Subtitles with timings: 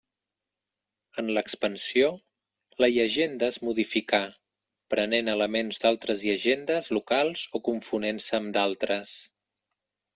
[1.21, 2.07] En l'expansió,
[2.85, 4.23] la llegenda es modificà,
[4.95, 9.19] prenent elements d'altres llegendes locals o confonent-se amb d'altres.